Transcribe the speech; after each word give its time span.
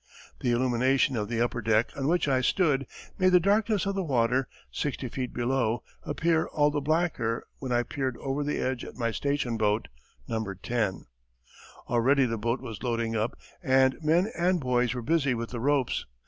The 0.39 0.49
illumination 0.51 1.15
of 1.15 1.27
the 1.29 1.39
upper 1.41 1.61
deck, 1.61 1.91
on 1.95 2.07
which 2.07 2.27
I 2.27 2.41
stood, 2.41 2.87
made 3.19 3.33
the 3.33 3.39
darkness 3.39 3.85
of 3.85 3.93
the 3.93 4.01
water, 4.03 4.47
sixty 4.71 5.07
feet 5.09 5.31
below, 5.31 5.83
appear 6.01 6.47
all 6.47 6.71
the 6.71 6.81
blacker 6.81 7.45
when 7.59 7.71
I 7.71 7.83
peered 7.83 8.17
over 8.17 8.43
the 8.43 8.57
edge 8.57 8.83
at 8.83 8.95
my 8.97 9.11
station 9.11 9.57
boat, 9.57 9.89
No. 10.27 10.43
10. 10.51 11.05
Already 11.87 12.25
the 12.25 12.39
boat 12.39 12.61
was 12.61 12.81
loading 12.81 13.15
up 13.15 13.37
and 13.61 13.95
men 14.01 14.31
and 14.35 14.59
boys 14.59 14.95
were 14.95 15.03
busy 15.03 15.35
with 15.35 15.51
the 15.51 15.59
ropes. 15.59 16.07